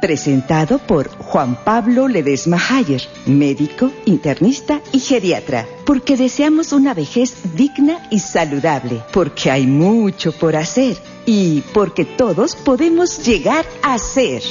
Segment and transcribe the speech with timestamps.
[0.00, 7.98] presentado por Juan Pablo Ledesma Hayer, médico, internista y geriatra, porque deseamos una vejez digna
[8.10, 14.42] y saludable, porque hay mucho por hacer y porque todos podemos llegar a ser.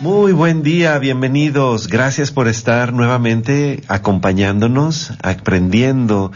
[0.00, 1.86] Muy buen día, bienvenidos.
[1.86, 6.32] Gracias por estar nuevamente acompañándonos, aprendiendo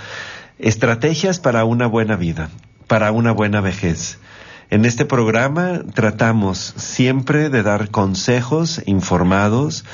[0.59, 2.49] estrategias para una buena vida,
[2.87, 4.19] para una buena vejez.
[4.69, 9.85] En este programa tratamos siempre de dar consejos informados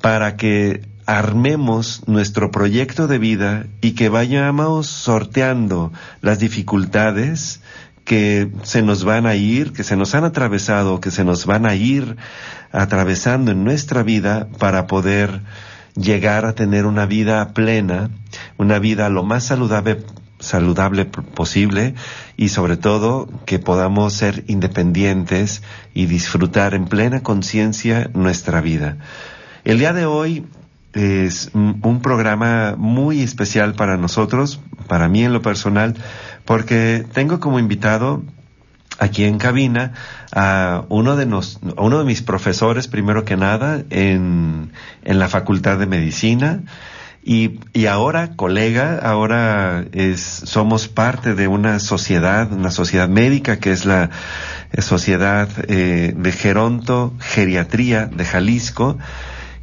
[0.00, 7.60] para que armemos nuestro proyecto de vida y que vayamos sorteando las dificultades
[8.04, 11.66] que se nos van a ir, que se nos han atravesado, que se nos van
[11.66, 12.16] a ir
[12.70, 15.40] atravesando en nuestra vida para poder
[15.96, 18.10] llegar a tener una vida plena,
[18.58, 20.04] una vida lo más saludable
[20.44, 21.94] saludable posible
[22.36, 25.62] y sobre todo que podamos ser independientes
[25.94, 28.98] y disfrutar en plena conciencia nuestra vida.
[29.64, 30.46] El día de hoy
[30.92, 35.96] es un programa muy especial para nosotros, para mí en lo personal,
[36.44, 38.22] porque tengo como invitado
[38.98, 39.92] aquí en cabina
[40.32, 44.72] a uno de, nos, uno de mis profesores, primero que nada, en,
[45.02, 46.62] en la Facultad de Medicina,
[47.26, 53.72] y, y ahora, colega, ahora es, somos parte de una sociedad, una sociedad médica que
[53.72, 54.10] es la
[54.72, 58.98] eh, Sociedad eh, de Geronto Geriatría de Jalisco.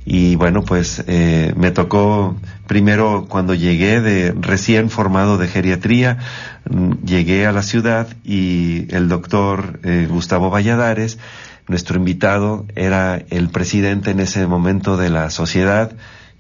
[0.06, 6.18] Y bueno, pues eh, me tocó primero cuando llegué de recién formado de geriatría,
[6.68, 11.20] mm, llegué a la ciudad y el doctor eh, Gustavo Valladares,
[11.68, 15.92] nuestro invitado, era el presidente en ese momento de la sociedad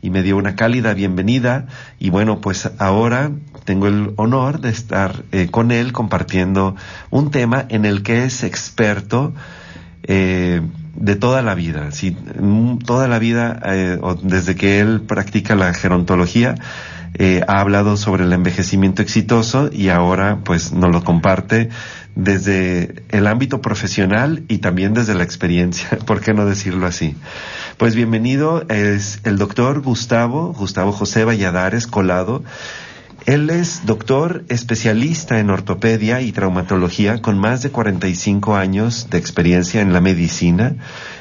[0.01, 1.67] y me dio una cálida bienvenida.
[1.99, 3.31] Y bueno, pues ahora
[3.63, 6.75] tengo el honor de estar eh, con él compartiendo
[7.09, 9.33] un tema en el que es experto
[10.03, 10.61] eh,
[10.95, 12.17] de toda la vida, sí,
[12.85, 16.55] toda la vida, eh, desde que él practica la gerontología,
[17.47, 21.69] ha hablado sobre el envejecimiento exitoso y ahora pues nos lo comparte
[22.15, 27.15] desde el ámbito profesional y también desde la experiencia, ¿por qué no decirlo así?
[27.77, 32.43] Pues bienvenido, es el doctor Gustavo, Gustavo José Valladares Colado.
[33.27, 39.81] Él es doctor especialista en ortopedia y traumatología con más de 45 años de experiencia
[39.81, 40.75] en la medicina.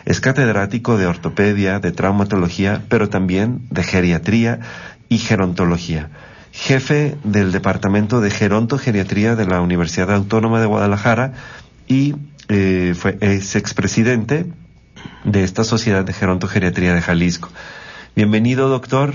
[0.06, 4.60] Es catedrático de ortopedia, de traumatología, pero también de geriatría
[5.10, 6.08] y gerontología
[6.52, 11.32] jefe del Departamento de Gerontogeriatría de la Universidad Autónoma de Guadalajara
[11.86, 12.14] y
[12.48, 14.46] eh, fue, es expresidente
[15.24, 17.48] de esta Sociedad de Gerontogeriatría de Jalisco.
[18.16, 19.14] Bienvenido, doctor.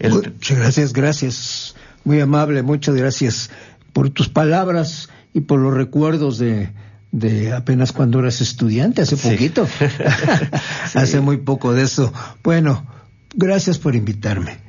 [0.00, 1.74] Muchas gracias, gracias.
[2.04, 3.50] Muy amable, muchas gracias
[3.92, 6.72] por tus palabras y por los recuerdos de,
[7.12, 9.66] de apenas cuando eras estudiante, hace poquito.
[10.94, 12.12] hace muy poco de eso.
[12.42, 12.86] Bueno,
[13.34, 14.63] gracias por invitarme.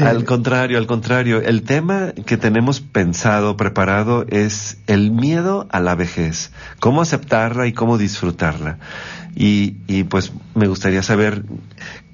[0.00, 1.40] Al contrario, al contrario.
[1.40, 6.50] El tema que tenemos pensado, preparado, es el miedo a la vejez.
[6.80, 8.78] Cómo aceptarla y cómo disfrutarla.
[9.34, 11.44] Y, y pues me gustaría saber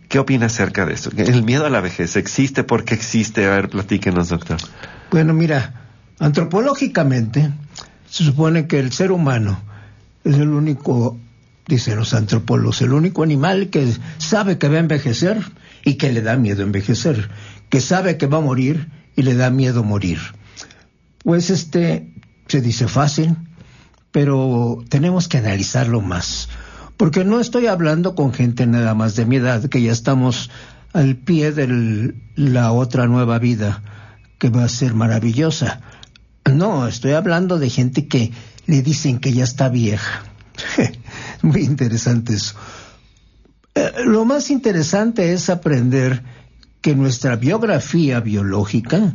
[0.09, 1.11] qué opina acerca de esto.
[1.17, 2.65] El miedo a la vejez, ¿existe?
[2.65, 3.47] ¿Por qué existe?
[3.47, 4.59] A ver, platíquenos, doctor.
[5.11, 5.89] Bueno, mira,
[6.19, 7.51] antropológicamente
[8.09, 9.59] se supone que el ser humano
[10.23, 11.19] es el único,
[11.67, 15.39] dicen los antropólogos, el único animal que sabe que va a envejecer
[15.85, 17.31] y que le da miedo envejecer
[17.73, 20.19] que sabe que va a morir y le da miedo morir.
[21.25, 22.13] Pues este
[22.47, 23.35] se dice fácil,
[24.11, 26.51] pero tenemos que analizarlo más,
[26.99, 30.51] porque no estoy hablando con gente nada más de mi edad, que ya estamos
[30.93, 33.83] al pie de la otra nueva vida
[34.39, 35.81] que va a ser maravillosa.
[36.53, 38.33] No, estoy hablando de gente que
[38.67, 40.25] le dicen que ya está vieja.
[41.41, 42.55] Muy interesante eso.
[43.75, 46.23] Eh, lo más interesante es aprender
[46.83, 49.15] que nuestra biografía biológica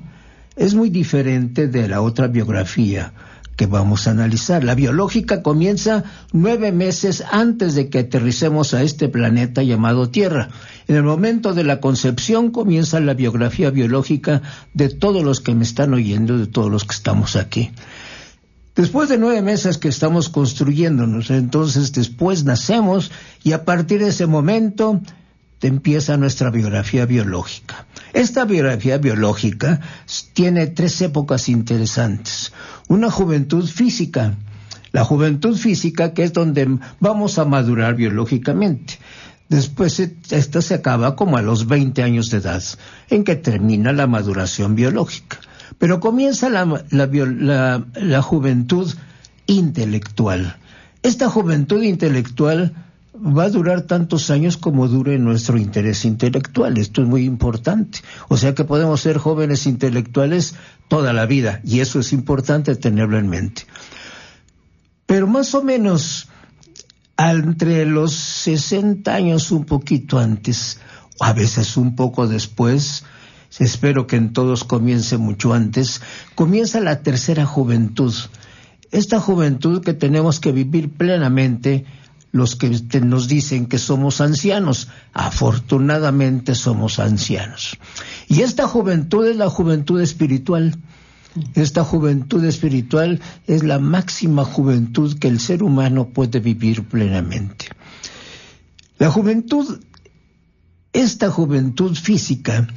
[0.56, 3.14] es muy diferente de la otra biografía
[3.58, 4.64] que vamos a analizar.
[4.64, 10.50] La biológica comienza nueve meses antes de que aterricemos a este planeta llamado Tierra.
[10.88, 14.42] En el momento de la concepción comienza la biografía biológica
[14.74, 17.72] de todos los que me están oyendo, de todos los que estamos aquí.
[18.76, 23.12] Después de nueve meses que estamos construyéndonos, entonces después nacemos
[23.44, 25.02] y a partir de ese momento
[25.62, 27.88] empieza nuestra biografía biológica.
[28.14, 29.82] Esta biografía biológica
[30.34, 32.54] tiene tres épocas interesantes.
[32.88, 34.36] Una juventud física,
[34.92, 39.00] la juventud física que es donde vamos a madurar biológicamente.
[39.50, 42.64] Después esta se acaba como a los 20 años de edad,
[43.10, 45.40] en que termina la maduración biológica.
[45.78, 48.94] Pero comienza la, la juventud
[49.48, 50.58] intelectual.
[51.04, 52.74] Esta juventud intelectual
[53.20, 56.78] va a durar tantos años como dure nuestro interés intelectual.
[56.78, 58.00] Esto es muy importante.
[58.28, 60.56] O sea que podemos ser jóvenes intelectuales
[60.88, 63.64] toda la vida y eso es importante tenerlo en mente.
[65.06, 66.28] Pero más o menos
[67.18, 70.80] entre los 60 años, un poquito antes,
[71.20, 73.04] o a veces un poco después,
[73.58, 76.02] espero que en todos comience mucho antes,
[76.36, 78.14] comienza la tercera juventud.
[78.92, 81.86] Esta juventud que tenemos que vivir plenamente
[82.38, 82.70] los que
[83.02, 84.88] nos dicen que somos ancianos.
[85.14, 87.78] Afortunadamente somos ancianos.
[88.28, 90.78] Y esta juventud es la juventud espiritual.
[91.56, 97.68] Esta juventud espiritual es la máxima juventud que el ser humano puede vivir plenamente.
[98.98, 99.80] La juventud,
[100.94, 102.68] esta juventud física,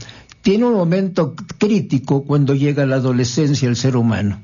[0.43, 4.41] tiene un momento crítico cuando llega la adolescencia el ser humano.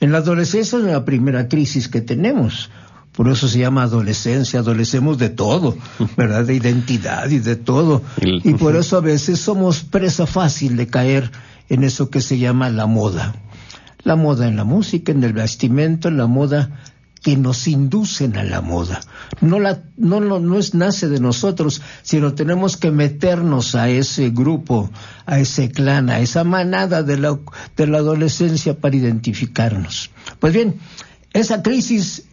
[0.00, 2.70] En la adolescencia es la primera crisis que tenemos
[3.18, 5.76] por eso se llama adolescencia, adolecemos de todo,
[6.16, 6.44] ¿verdad?
[6.44, 8.00] De identidad y de todo.
[8.22, 11.32] Y por eso a veces somos presa fácil de caer
[11.68, 13.34] en eso que se llama la moda.
[14.04, 16.78] La moda en la música, en el vestimento, en la moda
[17.20, 19.00] que nos inducen a la moda.
[19.40, 24.30] No, la, no, no, no es nace de nosotros, sino tenemos que meternos a ese
[24.30, 24.92] grupo,
[25.26, 27.36] a ese clan, a esa manada de la,
[27.76, 30.12] de la adolescencia para identificarnos.
[30.38, 30.76] Pues bien,
[31.32, 32.27] esa crisis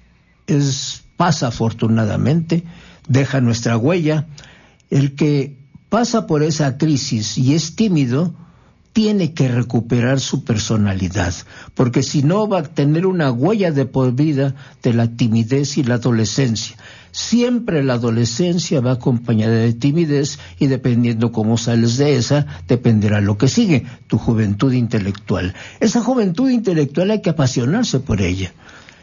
[0.48, 2.64] es, pasa afortunadamente,
[3.08, 4.28] deja nuestra huella.
[4.90, 5.58] El que
[5.90, 8.34] pasa por esa crisis y es tímido,
[8.96, 11.34] tiene que recuperar su personalidad,
[11.74, 15.84] porque si no va a tener una huella de por vida de la timidez y
[15.84, 16.78] la adolescencia.
[17.12, 23.38] Siempre la adolescencia va acompañada de timidez y dependiendo cómo sales de esa, dependerá lo
[23.38, 25.54] que sigue, tu juventud intelectual.
[25.82, 28.54] Esa juventud intelectual hay que apasionarse por ella.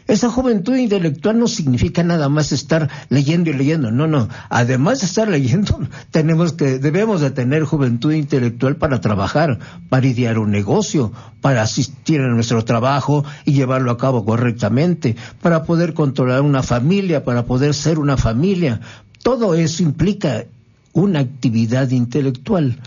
[0.06, 4.28] Esa juventud intelectual no significa nada más estar leyendo y leyendo, no, no.
[4.48, 9.58] Además de estar leyendo, tenemos que, debemos de tener juventud intelectual para trabajar,
[9.88, 15.64] para idear un negocio, para asistir a nuestro trabajo y llevarlo a cabo correctamente, para
[15.64, 18.80] poder controlar una familia, para poder ser una familia.
[19.22, 20.44] Todo eso implica
[20.92, 22.78] una actividad intelectual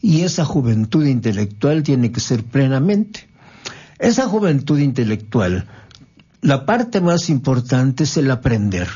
[0.00, 3.26] y esa juventud intelectual tiene que ser plenamente.
[3.98, 5.66] Esa juventud intelectual
[6.40, 8.88] la parte más importante es el aprender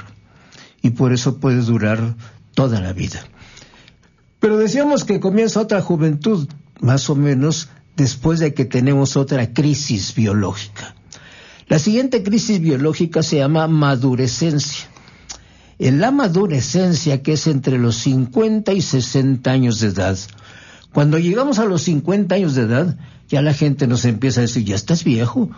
[0.80, 2.16] y por eso puede durar
[2.54, 3.24] toda la vida.
[4.40, 6.48] Pero decíamos que comienza otra juventud,
[6.80, 10.94] más o menos después de que tenemos otra crisis biológica.
[11.68, 14.88] La siguiente crisis biológica se llama madurecencia.
[15.78, 20.18] En la madurecencia, que es entre los 50 y 60 años de edad,
[20.92, 22.98] cuando llegamos a los 50 años de edad,
[23.28, 25.50] ya la gente nos empieza a decir, ya estás viejo,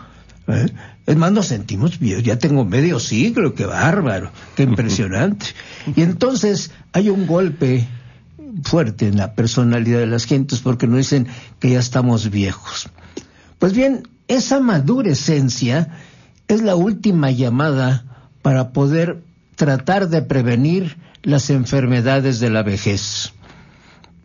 [0.47, 0.67] ¿Eh?
[1.05, 2.21] Es más, nos sentimos bien.
[2.21, 5.47] Ya tengo medio siglo, qué bárbaro, qué impresionante.
[5.95, 7.87] Y entonces hay un golpe
[8.63, 11.27] fuerte en la personalidad de las gentes porque nos dicen
[11.59, 12.89] que ya estamos viejos.
[13.59, 15.89] Pues bien, esa madurecencia
[16.47, 18.05] es la última llamada
[18.41, 19.23] para poder
[19.55, 23.33] tratar de prevenir las enfermedades de la vejez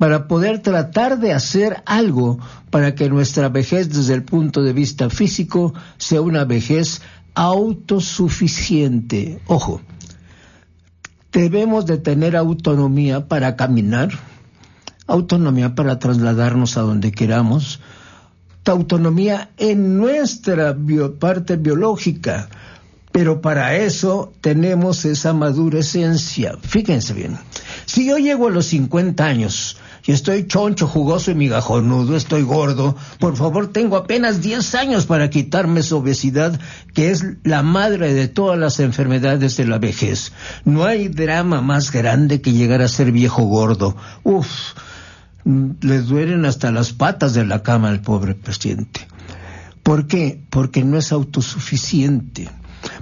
[0.00, 2.38] para poder tratar de hacer algo
[2.70, 7.02] para que nuestra vejez desde el punto de vista físico sea una vejez
[7.34, 9.42] autosuficiente.
[9.46, 9.82] Ojo,
[11.32, 14.08] debemos de tener autonomía para caminar,
[15.06, 17.80] autonomía para trasladarnos a donde queramos,
[18.64, 20.74] autonomía en nuestra
[21.18, 22.48] parte biológica,
[23.12, 26.56] pero para eso tenemos esa madurecencia.
[26.62, 27.36] Fíjense bien,
[27.84, 29.76] si yo llego a los 50 años
[30.06, 35.30] y estoy choncho, jugoso y migajonudo, estoy gordo, por favor tengo apenas 10 años para
[35.30, 36.58] quitarme esa obesidad
[36.94, 40.32] que es la madre de todas las enfermedades de la vejez.
[40.64, 43.96] No hay drama más grande que llegar a ser viejo gordo.
[44.22, 44.48] Uf,
[45.44, 49.06] le duelen hasta las patas de la cama al pobre paciente.
[49.82, 50.42] ¿Por qué?
[50.50, 52.48] Porque no es autosuficiente.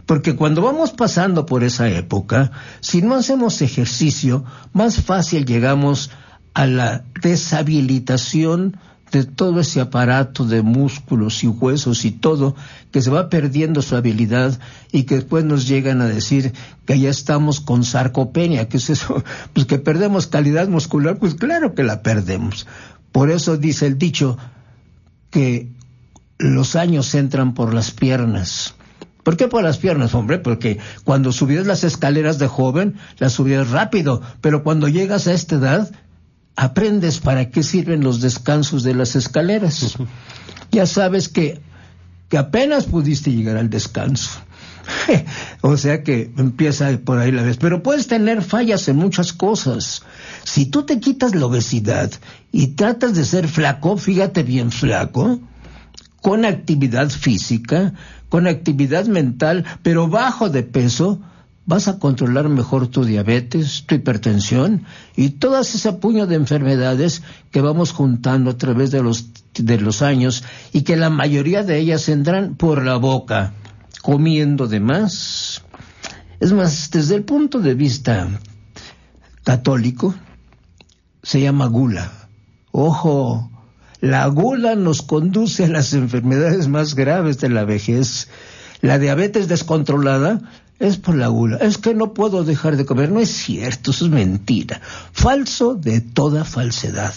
[0.07, 2.51] Porque cuando vamos pasando por esa época,
[2.81, 8.77] si no hacemos ejercicio, más fácil llegamos a la deshabilitación
[9.11, 12.55] de todo ese aparato de músculos y huesos y todo,
[12.91, 14.59] que se va perdiendo su habilidad
[14.93, 16.53] y que después nos llegan a decir
[16.85, 21.75] que ya estamos con sarcopenia, que es eso, pues que perdemos calidad muscular, pues claro
[21.75, 22.67] que la perdemos.
[23.13, 24.37] Por eso dice el dicho
[25.31, 25.71] que
[26.39, 28.75] los años entran por las piernas.
[29.23, 30.39] ¿Por qué por las piernas, hombre?
[30.39, 35.57] Porque cuando subías las escaleras de joven, las subías rápido, pero cuando llegas a esta
[35.57, 35.91] edad,
[36.59, 39.97] aprendes para qué sirven los descansos de las escaleras.
[40.71, 41.63] Ya sabes que,
[42.29, 44.39] que apenas pudiste llegar al descanso.
[45.63, 47.57] o sea que empieza por ahí la vez.
[47.57, 50.03] Pero puedes tener fallas en muchas cosas.
[50.45, 52.11] Si tú te quitas la obesidad
[52.53, 55.41] y tratas de ser flaco, fíjate bien flaco,
[56.21, 57.95] con actividad física,
[58.29, 61.23] con actividad mental, pero bajo de peso,
[61.69, 64.85] vas a controlar mejor tu diabetes, tu hipertensión
[65.15, 70.01] y todas ese puño de enfermedades que vamos juntando a través de los, de los
[70.01, 73.53] años y que la mayoría de ellas entran por la boca,
[74.01, 75.63] comiendo de más.
[76.41, 78.27] Es más, desde el punto de vista
[79.45, 80.15] católico,
[81.23, 82.11] se llama gula.
[82.73, 83.51] Ojo,
[84.01, 88.31] la gula nos conduce a las enfermedades más graves de la vejez.
[88.81, 90.41] La diabetes descontrolada
[90.79, 91.57] es por la gula.
[91.59, 93.11] Es que no puedo dejar de comer.
[93.11, 94.81] No es cierto, eso es mentira.
[95.13, 97.15] Falso de toda falsedad.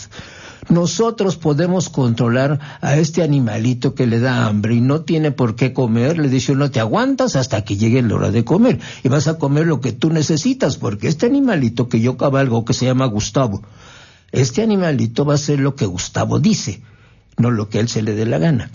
[0.70, 5.74] Nosotros podemos controlar a este animalito que le da hambre y no tiene por qué
[5.74, 6.18] comer.
[6.18, 9.38] Le dice uno, te aguantas hasta que llegue la hora de comer y vas a
[9.38, 13.63] comer lo que tú necesitas, porque este animalito que yo cabalgo, que se llama Gustavo,
[14.32, 16.82] este animalito va a hacer lo que Gustavo dice,
[17.38, 18.72] no lo que él se le dé la gana.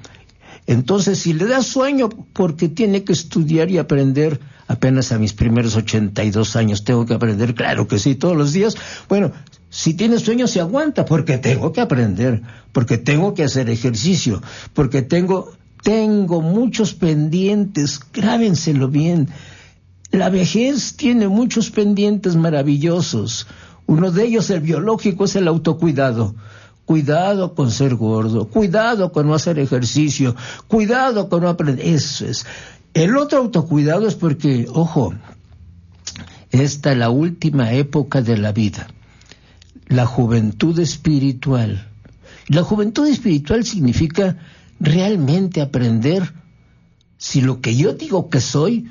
[0.66, 5.76] Entonces, si le da sueño porque tiene que estudiar y aprender, apenas a mis primeros
[5.76, 8.76] 82 años tengo que aprender, claro que sí, todos los días.
[9.08, 9.32] Bueno,
[9.70, 12.42] si tiene sueño se aguanta porque tengo que aprender,
[12.72, 14.42] porque tengo que hacer ejercicio,
[14.74, 15.52] porque tengo
[15.86, 19.28] tengo muchos pendientes, grábenselo bien.
[20.10, 23.46] La vejez tiene muchos pendientes maravillosos.
[23.86, 26.34] Uno de ellos, el biológico, es el autocuidado.
[26.86, 30.34] Cuidado con ser gordo, cuidado con no hacer ejercicio,
[30.66, 31.86] cuidado con no aprender.
[31.86, 32.46] Eso es.
[32.96, 35.12] El otro autocuidado es porque, ojo,
[36.50, 38.86] esta es la última época de la vida,
[39.88, 41.90] la juventud espiritual.
[42.48, 44.38] La juventud espiritual significa
[44.80, 46.32] realmente aprender
[47.18, 48.90] si lo que yo digo que soy,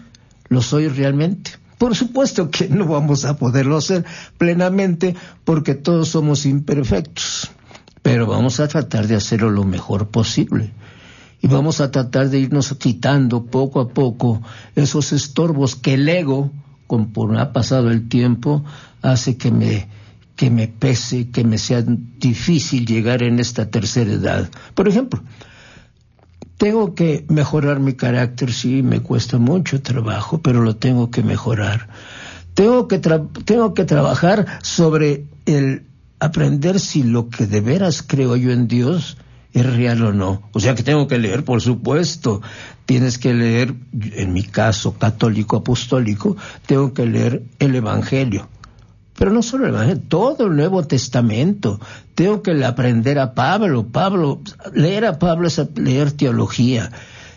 [0.49, 1.53] lo soy realmente.
[1.79, 4.05] Por supuesto que no vamos a poderlo hacer
[4.37, 7.49] plenamente porque todos somos imperfectos
[8.05, 10.69] pero vamos a tratar de hacerlo lo mejor posible.
[11.45, 14.41] Y vamos a tratar de irnos quitando poco a poco
[14.73, 16.51] esos estorbos que el ego,
[16.87, 18.65] conforme ha pasado el tiempo,
[19.03, 19.87] hace que me,
[20.35, 24.49] que me pese, que me sea difícil llegar en esta tercera edad.
[24.73, 25.21] Por ejemplo,
[26.57, 31.89] tengo que mejorar mi carácter, sí, me cuesta mucho trabajo, pero lo tengo que mejorar.
[32.55, 35.83] Tengo que, tengo que trabajar sobre el
[36.19, 39.17] aprender si lo que de veras creo yo en Dios
[39.55, 40.41] es real o no.
[40.51, 42.41] O sea que tengo que leer, por supuesto.
[42.85, 46.35] Tienes que leer, en mi caso católico apostólico,
[46.65, 48.49] tengo que leer el Evangelio.
[49.17, 51.79] Pero no solo el Evangelio, todo el Nuevo Testamento.
[52.15, 53.87] Tengo que aprender a Pablo.
[53.87, 54.41] Pablo,
[54.73, 56.91] leer a Pablo es leer teología.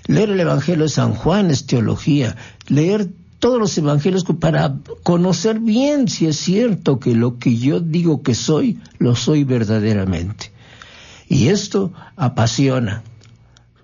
[0.08, 2.34] Leer el Evangelio de San Juan es teología.
[2.66, 3.08] Leer
[3.38, 8.34] todos los evangelios para conocer bien si es cierto que lo que yo digo que
[8.34, 10.47] soy, lo soy verdaderamente.
[11.28, 13.02] Y esto apasiona,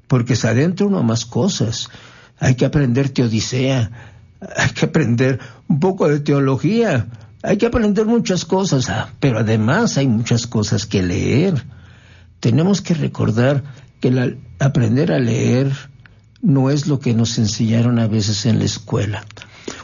[0.08, 1.90] porque se adentra uno a más cosas.
[2.38, 3.90] Hay que aprender teodicea,
[4.56, 7.06] hay que aprender un poco de teología,
[7.42, 11.62] hay que aprender muchas cosas, ah, pero además hay muchas cosas que leer.
[12.40, 13.62] Tenemos que recordar
[14.00, 15.72] que aprender a leer,
[16.40, 19.24] no es lo que nos enseñaron a veces en la escuela.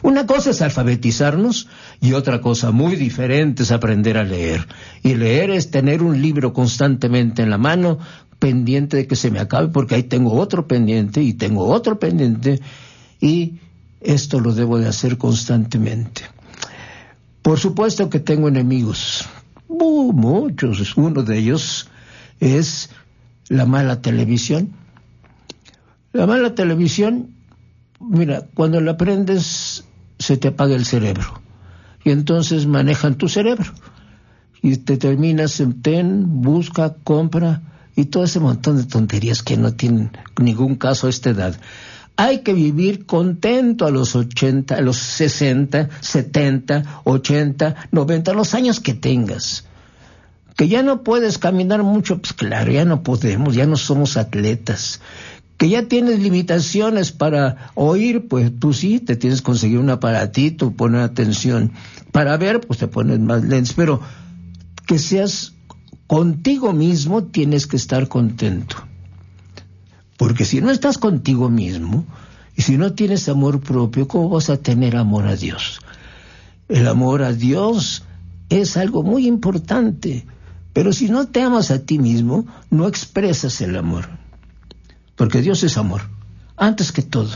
[0.03, 1.67] Una cosa es alfabetizarnos
[1.99, 4.67] y otra cosa muy diferente es aprender a leer.
[5.03, 7.99] Y leer es tener un libro constantemente en la mano,
[8.39, 12.59] pendiente de que se me acabe, porque ahí tengo otro pendiente y tengo otro pendiente
[13.19, 13.59] y
[14.01, 16.23] esto lo debo de hacer constantemente.
[17.41, 19.27] Por supuesto que tengo enemigos,
[19.67, 20.97] muchos.
[20.97, 21.87] Uno de ellos
[22.39, 22.89] es
[23.47, 24.73] la mala televisión
[26.13, 27.29] la mala televisión,
[28.01, 29.85] mira, cuando la aprendes
[30.19, 31.41] se te apaga el cerebro
[32.03, 33.71] y entonces manejan tu cerebro
[34.61, 37.61] y te terminas en ten, busca, compra
[37.95, 41.59] y todo ese montón de tonterías que no tienen ningún caso a esta edad.
[42.15, 48.79] Hay que vivir contento a los 80, a los 60, 70, 80, 90, los años
[48.79, 49.65] que tengas.
[50.55, 55.01] Que ya no puedes caminar mucho, pues claro, ya no podemos, ya no somos atletas.
[55.61, 60.71] Que ya tienes limitaciones para oír, pues tú sí, te tienes que conseguir un aparatito,
[60.71, 61.73] poner atención.
[62.11, 64.01] Para ver, pues te pones más lentes, pero
[64.87, 65.53] que seas
[66.07, 68.75] contigo mismo, tienes que estar contento.
[70.17, 72.07] Porque si no estás contigo mismo,
[72.55, 75.79] y si no tienes amor propio, ¿cómo vas a tener amor a Dios?
[76.69, 78.01] El amor a Dios
[78.49, 80.25] es algo muy importante,
[80.73, 84.20] pero si no te amas a ti mismo, no expresas el amor.
[85.21, 86.01] Porque Dios es amor,
[86.57, 87.29] antes que todo.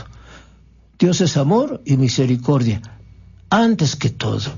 [0.98, 2.82] Dios es amor y misericordia,
[3.48, 4.50] antes que todo.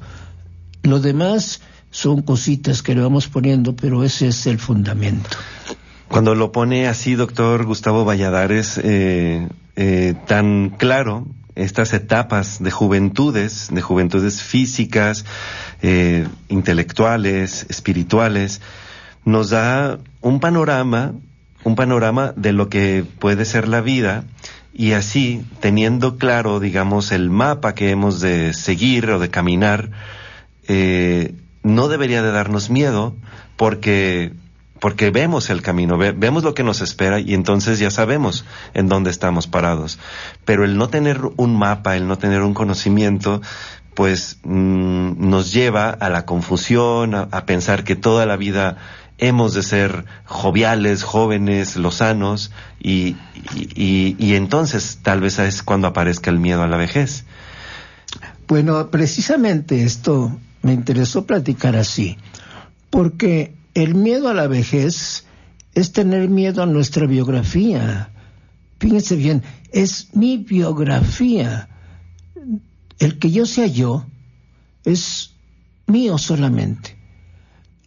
[0.82, 5.28] Lo demás son cositas que le vamos poniendo, pero ese es el fundamento.
[6.08, 13.68] Cuando lo pone así, doctor Gustavo Valladares, eh, eh, tan claro, estas etapas de juventudes,
[13.70, 15.26] de juventudes físicas,
[15.82, 18.62] eh, intelectuales, espirituales,
[19.26, 21.12] nos da un panorama,
[21.68, 24.24] un panorama de lo que puede ser la vida
[24.72, 29.90] y así, teniendo claro, digamos, el mapa que hemos de seguir o de caminar,
[30.66, 33.14] eh, no debería de darnos miedo
[33.56, 34.32] porque
[34.80, 38.44] porque vemos el camino, vemos lo que nos espera y entonces ya sabemos
[38.74, 39.98] en dónde estamos parados.
[40.44, 43.42] Pero el no tener un mapa, el no tener un conocimiento,
[43.94, 48.76] pues mm, nos lleva a la confusión, a, pensar que toda la vida
[49.18, 53.16] hemos de ser joviales, jóvenes, lozanos, y,
[53.54, 57.24] y, y entonces tal vez es cuando aparezca el miedo a la vejez.
[58.46, 62.16] Bueno, precisamente esto me interesó platicar así,
[62.90, 65.26] porque el miedo a la vejez
[65.74, 68.10] es tener miedo a nuestra biografía.
[68.80, 71.68] Fíjense bien, es mi biografía.
[72.98, 74.06] El que yo sea yo
[74.84, 75.34] es
[75.86, 76.97] mío solamente.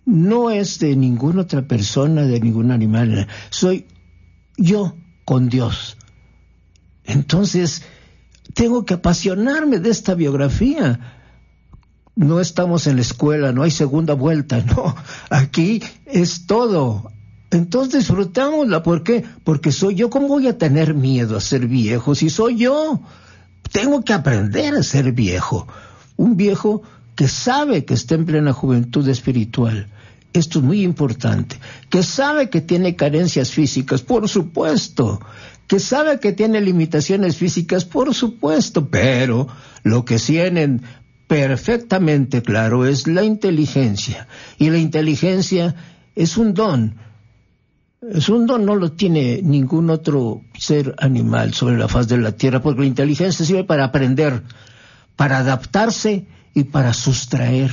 [0.05, 3.27] No es de ninguna otra persona, de ningún animal.
[3.49, 3.85] Soy
[4.57, 5.97] yo con Dios.
[7.03, 7.83] Entonces,
[8.53, 10.99] tengo que apasionarme de esta biografía
[12.15, 14.95] no estamos en la escuela, no hay segunda vuelta, no,
[15.29, 17.11] aquí es todo.
[17.49, 19.25] Entonces disfrutámosla, ¿por qué?
[19.43, 23.01] Porque soy yo, ¿cómo voy a tener miedo a ser viejo si soy yo?
[23.71, 25.67] Tengo que aprender a ser viejo,
[26.15, 26.81] un viejo
[27.15, 29.87] que sabe que está en plena juventud espiritual.
[30.33, 31.57] Esto es muy importante.
[31.89, 35.19] Que sabe que tiene carencias físicas, por supuesto.
[35.67, 38.87] Que sabe que tiene limitaciones físicas, por supuesto.
[38.89, 39.47] Pero
[39.83, 40.81] lo que tienen
[41.27, 44.27] perfectamente claro es la inteligencia.
[44.57, 45.75] Y la inteligencia
[46.15, 46.95] es un don.
[48.01, 52.31] Es un don, no lo tiene ningún otro ser animal sobre la faz de la
[52.31, 54.41] tierra, porque la inteligencia sirve para aprender,
[55.15, 57.71] para adaptarse y para sustraer.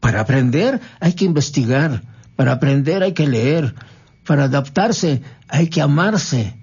[0.00, 2.02] Para aprender hay que investigar,
[2.36, 3.74] para aprender hay que leer,
[4.26, 6.54] para adaptarse hay que amarse.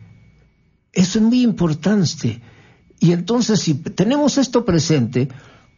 [0.92, 2.42] Eso es muy importante.
[3.00, 5.28] Y entonces, si tenemos esto presente,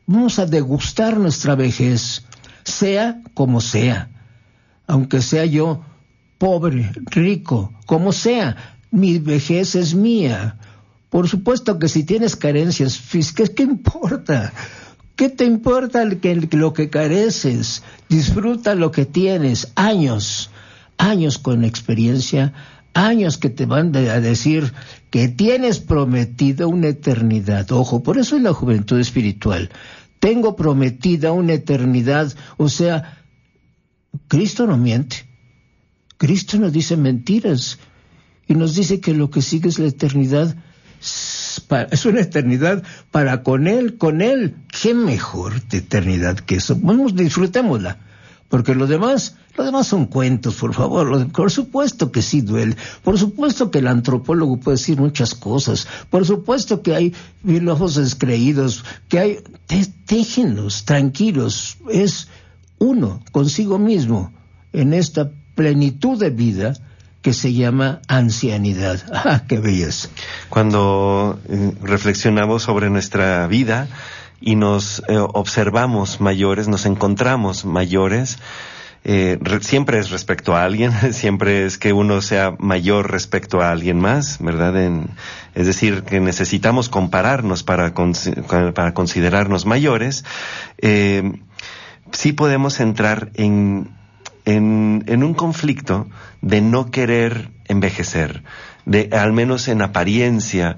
[0.05, 2.25] vamos a degustar nuestra vejez,
[2.63, 4.09] sea como sea,
[4.85, 5.83] aunque sea yo
[6.37, 10.57] pobre, rico, como sea, mi vejez es mía.
[11.09, 14.51] Por supuesto que si tienes carencias físicas, ¿qué importa?
[15.15, 17.83] ¿Qué te importa lo que careces?
[18.09, 20.49] Disfruta lo que tienes, años,
[20.97, 22.53] años con experiencia,
[22.93, 24.73] años que te van a decir
[25.11, 27.71] que tienes prometido una eternidad.
[27.71, 29.69] Ojo, por eso es la juventud espiritual.
[30.19, 32.33] Tengo prometida una eternidad.
[32.57, 33.23] O sea,
[34.27, 35.27] Cristo no miente.
[36.17, 37.79] Cristo no dice mentiras.
[38.47, 40.55] Y nos dice que lo que sigue es la eternidad.
[41.91, 44.55] Es una eternidad para con Él, con Él.
[44.81, 46.77] ¿Qué mejor eternidad que eso?
[46.79, 47.99] Vamos, disfrutémosla.
[48.49, 51.31] Porque lo demás, lo demás son cuentos, por favor.
[51.31, 52.75] Por supuesto que sí duele.
[53.03, 55.87] Por supuesto que el antropólogo puede decir muchas cosas.
[56.09, 57.13] Por supuesto que hay
[57.45, 59.39] filósofos descreídos, que hay...
[60.07, 61.77] Déjenlos tranquilos.
[61.89, 62.27] Es
[62.77, 64.31] uno consigo mismo
[64.73, 66.73] en esta plenitud de vida
[67.25, 69.01] que se llama ancianidad.
[69.11, 70.09] ¡Ah, qué belleza!
[70.47, 73.87] Cuando eh, reflexionamos sobre nuestra vida,
[74.39, 78.37] y nos eh, observamos mayores, nos encontramos mayores,
[79.05, 83.99] eh, siempre es respecto a alguien, siempre es que uno sea mayor respecto a alguien
[83.99, 84.75] más, ¿verdad?
[85.55, 90.25] es decir, que necesitamos compararnos para, para considerarnos mayores.
[92.11, 93.89] Sí podemos entrar en,
[94.45, 96.07] en, un conflicto
[96.41, 98.43] de no querer envejecer,
[98.85, 100.77] de al menos en apariencia,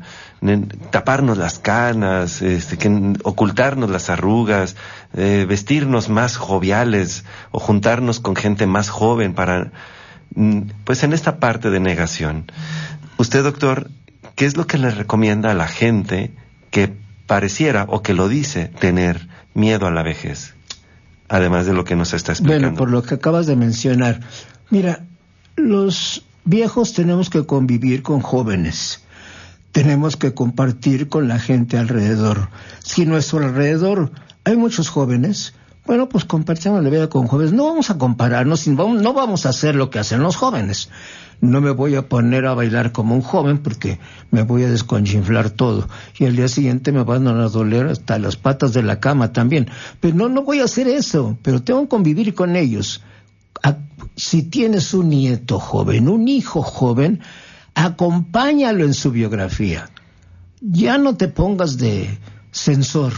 [0.90, 2.78] taparnos las canas, este,
[3.24, 4.76] ocultarnos las arrugas,
[5.14, 9.72] vestirnos más joviales o juntarnos con gente más joven para,
[10.36, 12.46] mm, pues en esta parte de negación.
[13.18, 13.90] Usted, doctor,
[14.36, 16.32] ¿qué es lo que le recomienda a la gente
[16.72, 16.94] que
[17.26, 20.57] pareciera o que lo dice tener miedo a la vejez?
[21.30, 22.68] Además de lo que nos está explicando.
[22.68, 24.22] Bueno, por lo que acabas de mencionar,
[24.70, 25.04] mira,
[25.56, 29.02] los viejos tenemos que convivir con jóvenes
[29.78, 32.50] tenemos que compartir con la gente alrededor.
[32.84, 34.12] Si nuestro alrededor
[34.44, 35.54] hay muchos jóvenes,
[35.88, 37.54] bueno, pues compartimos la vida con jóvenes.
[37.54, 40.90] No vamos a compararnos, no vamos a hacer lo que hacen los jóvenes.
[41.40, 43.98] No me voy a poner a bailar como un joven porque
[44.30, 45.88] me voy a desconchinflar todo.
[46.20, 49.70] Y al día siguiente me van a doler hasta las patas de la cama también.
[50.02, 51.38] Pero no, no voy a hacer eso.
[51.42, 53.02] Pero tengo que convivir con ellos.
[54.18, 57.22] Si tienes un nieto joven, un hijo joven,
[57.76, 59.90] acompáñalo en su biografía.
[60.60, 62.20] Ya no te pongas de
[62.52, 63.14] censor.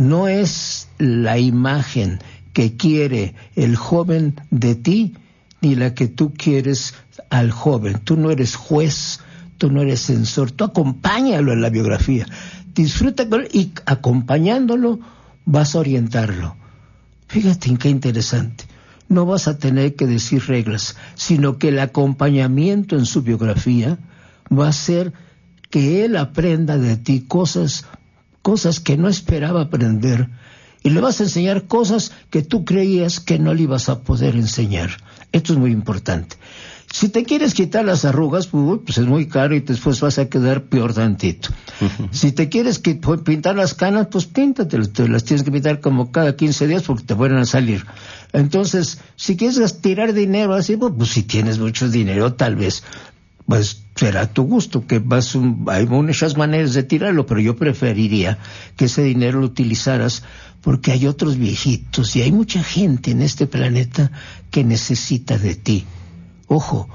[0.00, 2.18] No es la imagen
[2.52, 5.14] que quiere el joven de ti
[5.60, 6.94] ni la que tú quieres
[7.28, 8.00] al joven.
[8.02, 9.20] Tú no eres juez,
[9.58, 12.26] tú no eres censor, tú acompáñalo en la biografía.
[12.74, 15.00] Disfruta con él y acompañándolo
[15.44, 16.56] vas a orientarlo.
[17.28, 18.64] Fíjate qué interesante
[19.10, 23.98] no vas a tener que decir reglas, sino que el acompañamiento en su biografía
[24.50, 25.12] va a ser
[25.68, 27.86] que él aprenda de ti cosas,
[28.42, 30.28] cosas que no esperaba aprender,
[30.82, 34.34] y le vas a enseñar cosas que tú creías que no le ibas a poder
[34.34, 34.90] enseñar.
[35.32, 36.36] Esto es muy importante.
[36.92, 40.28] Si te quieres quitar las arrugas, pues, pues es muy caro y después vas a
[40.28, 41.50] quedar peor tantito.
[42.10, 46.34] Si te quieres pintar las canas, pues píntatelas, te las tienes que pintar como cada
[46.34, 47.86] 15 días porque te vuelven a salir.
[48.32, 52.82] Entonces, si quieres tirar dinero así, pues, pues, si tienes mucho dinero, tal vez,
[53.46, 55.36] pues será tu gusto, que vas
[55.66, 58.38] hay muchas maneras de tirarlo, pero yo preferiría
[58.74, 60.22] que ese dinero lo utilizaras
[60.62, 64.10] porque hay otros viejitos y hay mucha gente en este planeta
[64.50, 65.84] que necesita de ti.
[66.46, 66.88] Ojo,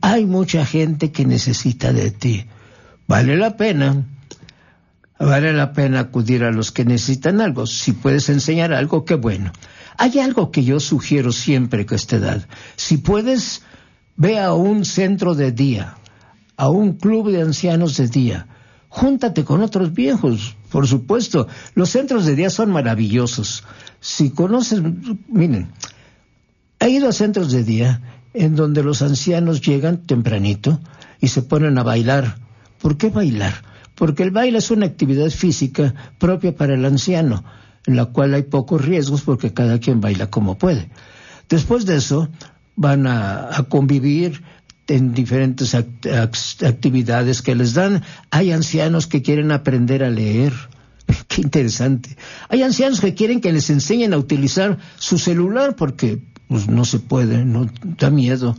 [0.00, 2.46] hay mucha gente que necesita de ti.
[3.06, 4.08] Vale la pena,
[5.20, 7.68] vale la pena acudir a los que necesitan algo.
[7.68, 9.52] Si puedes enseñar algo, qué bueno.
[9.98, 12.48] Hay algo que yo sugiero siempre que esta edad.
[12.74, 13.62] Si puedes,
[14.16, 15.94] ve a un centro de día,
[16.60, 18.46] a un club de ancianos de día.
[18.90, 21.48] Júntate con otros viejos, por supuesto.
[21.74, 23.64] Los centros de día son maravillosos.
[23.98, 24.82] Si conoces,
[25.26, 25.72] miren,
[26.78, 28.02] he ido a centros de día
[28.34, 30.80] en donde los ancianos llegan tempranito
[31.18, 32.36] y se ponen a bailar.
[32.78, 33.54] ¿Por qué bailar?
[33.94, 37.42] Porque el baile es una actividad física propia para el anciano,
[37.86, 40.90] en la cual hay pocos riesgos porque cada quien baila como puede.
[41.48, 42.28] Después de eso,
[42.80, 44.42] van a, convivir
[44.90, 48.02] en diferentes actividades que les dan.
[48.30, 50.52] Hay ancianos que quieren aprender a leer.
[51.28, 52.16] Qué interesante.
[52.48, 56.98] Hay ancianos que quieren que les enseñen a utilizar su celular porque pues no se
[56.98, 58.56] puede, no da miedo.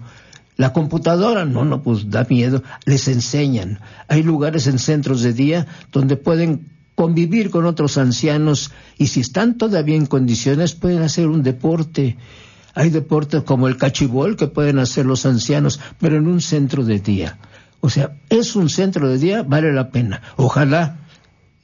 [0.55, 2.63] La computadora, no, no, pues da miedo.
[2.85, 3.79] Les enseñan.
[4.07, 9.57] Hay lugares en centros de día donde pueden convivir con otros ancianos y si están
[9.57, 12.15] todavía en condiciones pueden hacer un deporte.
[12.73, 16.99] Hay deportes como el cachibol que pueden hacer los ancianos, pero en un centro de
[16.99, 17.37] día.
[17.79, 20.21] O sea, es un centro de día, vale la pena.
[20.37, 20.99] Ojalá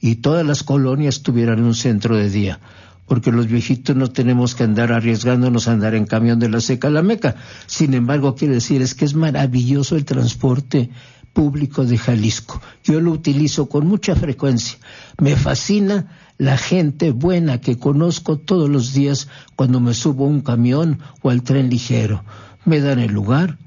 [0.00, 2.60] y todas las colonias tuvieran un centro de día
[3.08, 6.88] porque los viejitos no tenemos que andar arriesgándonos a andar en camión de la seca
[6.88, 7.36] a la meca.
[7.66, 10.90] Sin embargo, quiero decir, es que es maravilloso el transporte
[11.32, 12.60] público de Jalisco.
[12.84, 14.78] Yo lo utilizo con mucha frecuencia.
[15.20, 16.08] Me fascina
[16.38, 21.30] la gente buena que conozco todos los días cuando me subo a un camión o
[21.30, 22.24] al tren ligero.
[22.64, 23.58] Me dan el lugar,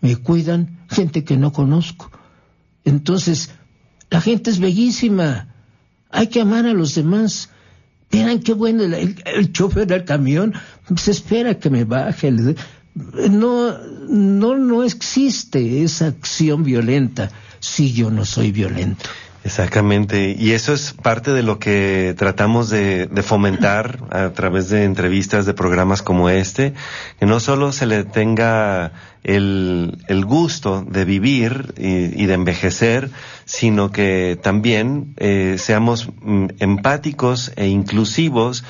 [0.00, 2.10] me cuidan, gente que no conozco.
[2.84, 3.50] Entonces,
[4.08, 5.54] la gente es bellísima.
[6.10, 7.50] Hay que amar a los demás
[8.12, 10.54] Miren qué bueno, el, chofer del camión
[10.96, 12.32] se espera que me baje.
[13.30, 19.08] No, no, no existe esa acción violenta si yo no soy violento.
[19.42, 25.46] Exactamente, y eso es parte de lo que tratamos de, fomentar a través de entrevistas,
[25.46, 26.74] de programas como este,
[27.18, 28.92] que no solo se le tenga
[29.24, 33.10] el, gusto de vivir y, de envejecer,
[33.46, 38.62] sino que también eh, seamos mm, empáticos e inclusivos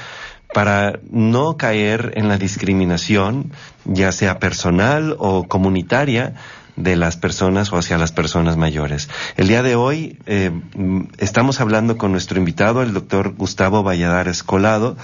[0.54, 3.52] para no caer en la discriminación,
[3.84, 6.34] ya sea personal o comunitaria,
[6.76, 9.08] de las personas o hacia las personas mayores.
[9.36, 10.50] El día de hoy eh,
[11.18, 14.96] estamos hablando con nuestro invitado, el doctor Gustavo Valladares Colado,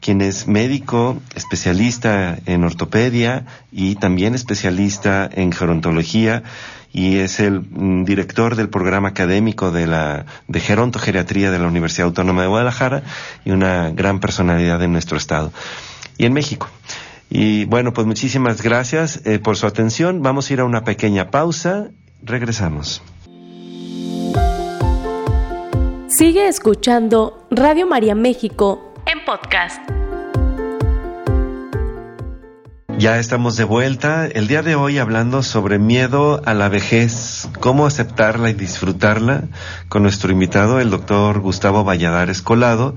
[0.00, 6.42] quien es médico, especialista en ortopedia y también especialista en gerontología
[6.92, 12.06] y es el mm, director del programa académico de la de gerontogeriatría de la Universidad
[12.06, 13.02] Autónoma de Guadalajara
[13.44, 15.52] y una gran personalidad en nuestro estado
[16.16, 16.68] y en México.
[17.30, 20.22] Y bueno, pues muchísimas gracias eh, por su atención.
[20.22, 21.90] Vamos a ir a una pequeña pausa.
[22.22, 23.02] Regresamos.
[26.08, 29.80] Sigue escuchando Radio María México en podcast.
[32.96, 34.26] Ya estamos de vuelta.
[34.26, 39.48] El día de hoy hablando sobre miedo a la vejez, cómo aceptarla y disfrutarla
[39.88, 42.94] con nuestro invitado, el doctor Gustavo Valladares Colado,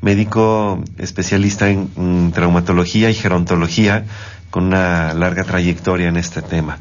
[0.00, 4.04] médico especialista en traumatología y gerontología,
[4.50, 6.78] con una larga trayectoria en este tema.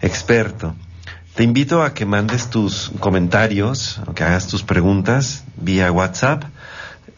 [0.00, 0.74] Experto.
[1.34, 6.44] Te invito a que mandes tus comentarios, que hagas tus preguntas vía WhatsApp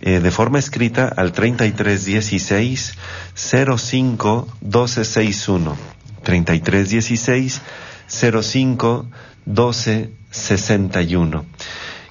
[0.01, 2.95] eh, de forma escrita al 3316
[3.35, 5.77] 05 1261.
[6.23, 7.61] 3316
[8.07, 9.07] 05
[9.47, 11.45] 1261.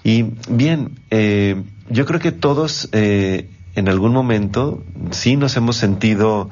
[0.04, 6.50] Y bien, eh, yo creo que todos eh, en algún momento sí nos hemos sentido,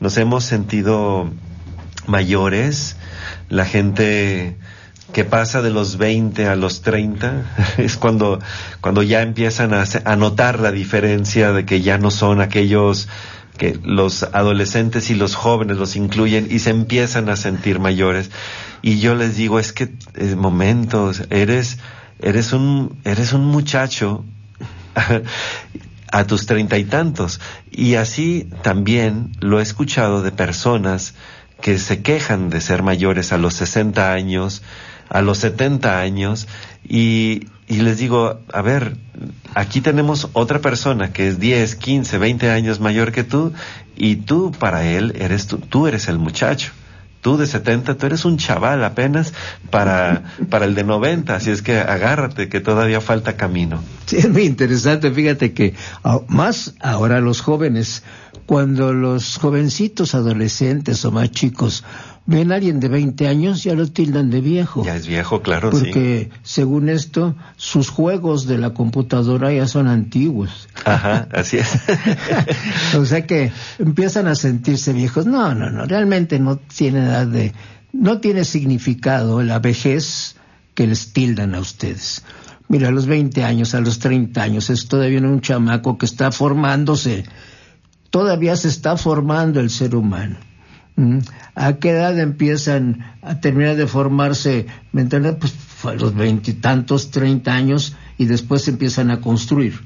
[0.00, 1.30] nos hemos sentido
[2.06, 2.96] mayores,
[3.48, 4.56] la gente
[5.12, 8.40] que pasa de los 20 a los 30 es cuando,
[8.80, 13.08] cuando ya empiezan a, notar la diferencia de que ya no son aquellos
[13.56, 18.32] que los adolescentes y los jóvenes los incluyen y se empiezan a sentir mayores.
[18.82, 21.78] Y yo les digo, es que es momentos, eres,
[22.20, 24.24] eres un, eres un muchacho
[26.12, 27.40] a tus treinta y tantos.
[27.70, 31.14] Y así también lo he escuchado de personas
[31.60, 34.62] que se quejan de ser mayores a los 60 años,
[35.08, 36.46] a los 70 años
[36.86, 38.96] y, y les digo, a ver,
[39.54, 43.52] aquí tenemos otra persona que es 10, 15, 20 años mayor que tú
[43.96, 46.72] y tú para él eres tú, tú eres el muchacho.
[47.24, 49.32] Tú de 70, tú eres un chaval apenas
[49.70, 53.82] para, para el de 90, así es que agárrate que todavía falta camino.
[54.04, 55.72] Sí, es muy interesante, fíjate que
[56.04, 58.02] ah, más ahora los jóvenes,
[58.44, 61.82] cuando los jovencitos adolescentes o más chicos
[62.26, 64.84] ven a alguien de 20 años, ya lo tildan de viejo.
[64.84, 70.68] Ya es viejo, claro, Porque según esto, sus juegos de la computadora ya son antiguos.
[70.84, 71.68] Ajá, así es.
[72.96, 75.26] o sea que empiezan a sentirse viejos.
[75.26, 77.52] No, no, no, realmente no tiene nada de,
[77.92, 80.36] no tiene significado la vejez
[80.74, 82.24] que les tildan a ustedes.
[82.68, 86.32] Mira, a los 20 años, a los 30 años, es todavía un chamaco que está
[86.32, 87.24] formándose.
[88.08, 90.38] Todavía se está formando el ser humano.
[91.54, 95.40] ¿A qué edad empiezan a terminar de formarse mentalmente?
[95.40, 95.54] Pues
[95.84, 99.80] a los veintitantos, treinta años y después empiezan a construir.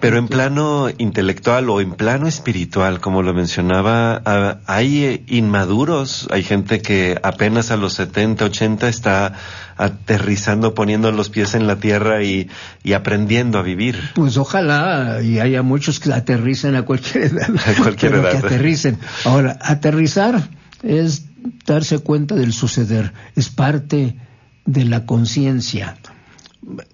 [0.00, 6.28] Pero en plano intelectual o en plano espiritual, como lo mencionaba, ah, hay eh, inmaduros,
[6.30, 9.34] hay gente que apenas a los 70, 80 está
[9.76, 12.48] aterrizando, poniendo los pies en la tierra y,
[12.94, 13.98] aprendiendo a vivir.
[14.14, 17.50] Pues ojalá y haya muchos que aterricen a cualquier edad.
[17.66, 18.30] A cualquier edad.
[18.30, 18.98] Que aterricen.
[19.24, 20.48] Ahora, aterrizar
[20.82, 21.26] es
[21.66, 24.16] darse cuenta del suceder, es parte
[24.64, 25.96] de la conciencia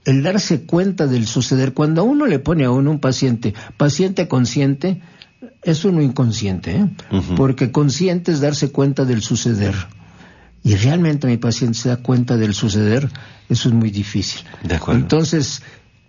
[0.05, 5.03] el darse cuenta del suceder, cuando uno le pone a uno un paciente, paciente consciente,
[5.63, 6.91] es uno inconsciente, ¿eh?
[7.37, 9.75] porque consciente es darse cuenta del suceder.
[10.63, 13.09] Y realmente mi paciente se da cuenta del suceder,
[13.49, 14.43] eso es muy difícil.
[14.89, 15.63] Entonces,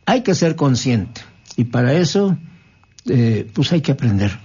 [0.06, 1.22] hay que ser consciente.
[1.56, 2.38] Y para eso,
[3.08, 4.40] eh, pues hay que aprender.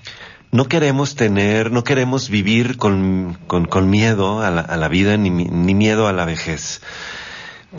[0.50, 5.30] No queremos tener, no queremos vivir con, con, miedo a la, a la vida ni,
[5.30, 6.82] ni miedo a la vejez.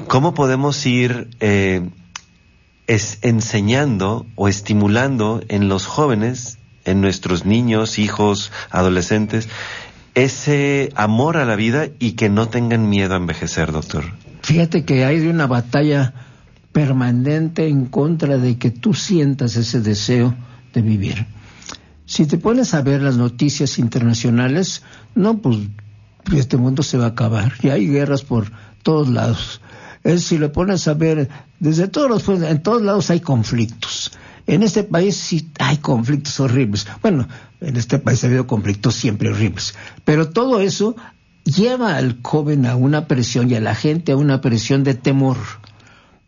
[0.08, 1.88] ¿Cómo podemos ir eh,
[2.88, 9.49] enseñando o estimulando en los jóvenes, en nuestros niños, hijos, adolescentes,
[10.15, 14.06] ese amor a la vida y que no tengan miedo a envejecer, doctor?
[14.41, 16.13] Fíjate que hay una batalla
[16.71, 20.36] permanente en contra de que tú sientas ese deseo
[20.73, 21.27] de vivir.
[22.06, 24.82] Si te pones a ver las noticias internacionales,
[25.13, 25.60] no, pues
[26.36, 27.53] este mundo se va a acabar.
[27.62, 28.51] Y hay guerras por
[28.82, 29.62] todos lados
[30.03, 34.11] es si lo pones a ver, desde todos los en todos lados hay conflictos.
[34.45, 36.85] En este país sí hay conflictos horribles.
[37.01, 37.27] Bueno,
[37.61, 39.73] en este país ha habido conflictos siempre horribles.
[40.03, 40.95] Pero todo eso
[41.45, 45.37] lleva al joven a una presión y a la gente a una presión de temor.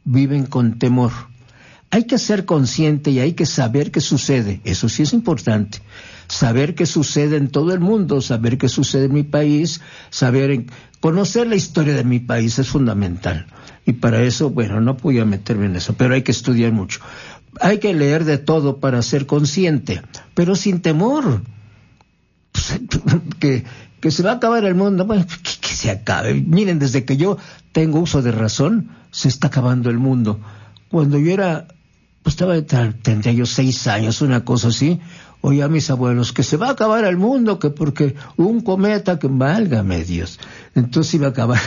[0.05, 1.11] Viven con temor.
[1.91, 4.61] Hay que ser consciente y hay que saber qué sucede.
[4.63, 5.79] Eso sí es importante.
[6.27, 10.65] Saber qué sucede en todo el mundo, saber qué sucede en mi país, saber
[10.99, 13.45] conocer la historia de mi país es fundamental.
[13.85, 16.99] Y para eso, bueno, no voy a meterme en eso, pero hay que estudiar mucho.
[17.61, 20.01] Hay que leer de todo para ser consciente,
[20.33, 21.41] pero sin temor.
[23.39, 23.65] Que,
[23.99, 25.05] que se va a acabar el mundo.
[25.05, 25.25] Bueno,
[25.61, 26.33] ¿qué, se acabe.
[26.33, 27.37] Miren, desde que yo
[27.71, 30.39] tengo uso de razón, se está acabando el mundo.
[30.89, 31.67] Cuando yo era,
[32.25, 32.59] pues estaba,
[33.03, 34.99] tendría yo seis años, una cosa así,
[35.41, 39.19] oía a mis abuelos que se va a acabar el mundo, que porque un cometa
[39.19, 40.39] que válgame Dios.
[40.73, 41.59] Entonces iba a acabar.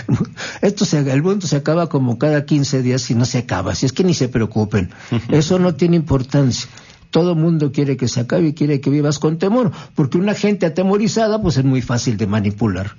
[0.61, 3.71] Esto se, el mundo se acaba como cada 15 días y no se acaba.
[3.71, 4.91] Así es que ni se preocupen.
[5.29, 6.69] Eso no tiene importancia.
[7.13, 10.67] Todo mundo quiere que se acabe y quiere que vivas con temor, porque una gente
[10.67, 12.97] atemorizada pues es muy fácil de manipular.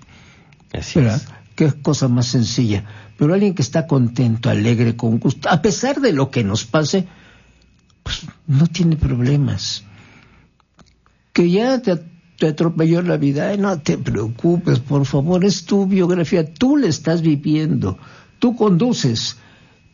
[0.71, 1.27] Así es.
[1.55, 2.85] Qué cosa más sencilla.
[3.17, 7.05] Pero alguien que está contento, alegre, con gusto, a pesar de lo que nos pase,
[8.03, 9.83] pues no tiene problemas.
[11.33, 11.99] Que ya te,
[12.45, 17.97] atropelló la vida, no te preocupes, por favor, es tu biografía, tú la estás viviendo,
[18.39, 19.37] tú conduces,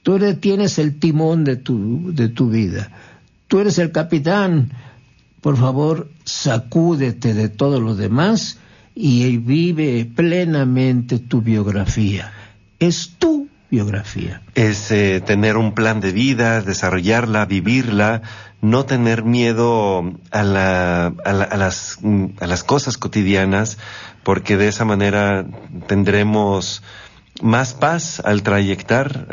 [0.04, 2.91] tú tienes el timón de tu, de tu vida
[3.48, 4.72] tú eres el capitán,
[5.41, 8.60] por favor, sacúdete de todo lo demás
[8.96, 12.32] y vive plenamente tu biografía.
[12.80, 14.41] Es tu biografía.
[14.54, 18.21] Es eh, tener un plan de vida, desarrollarla, vivirla,
[18.62, 21.99] no tener miedo a, la, a, las,
[22.39, 23.78] a las cosas cotidianas,
[24.23, 25.45] porque de esa manera
[25.88, 26.82] tendremos
[27.41, 29.28] más paz al trayectar,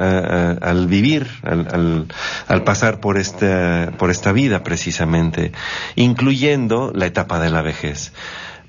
[0.61, 2.09] al vivir, al,
[2.49, 5.53] al, pasar por esta, por esta vida precisamente,
[5.95, 8.12] incluyendo la etapa de la vejez.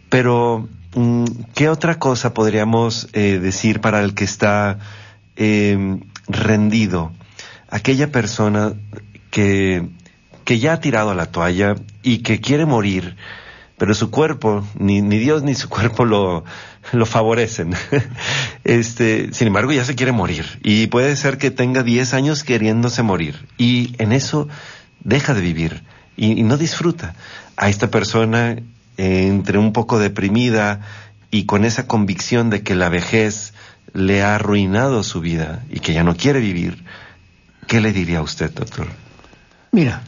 [0.09, 4.77] Pero, mm, ¿qué otra cosa podríamos eh, decir para el que está
[5.35, 7.11] em, rendido?
[7.69, 8.73] Aquella persona
[9.31, 9.87] que,
[10.45, 13.15] que ya ha tirado la toalla y que quiere morir,
[13.77, 16.43] pero su cuerpo, ni, ni Dios ni su cuerpo lo,
[16.91, 17.73] lo favorecen.
[18.63, 23.03] este, sin embargo, ya se quiere morir y puede ser que tenga 10 años queriéndose
[23.03, 24.47] morir y en eso
[25.03, 25.83] deja de vivir
[26.15, 27.15] y, no disfruta.
[27.55, 28.57] A esta persona,
[28.97, 30.81] entre un poco deprimida
[31.31, 33.52] y con esa convicción de que la vejez
[33.93, 36.83] le ha arruinado su vida y que ya no quiere vivir,
[37.67, 38.87] ¿qué le diría a usted, doctor?
[39.71, 40.03] Mira,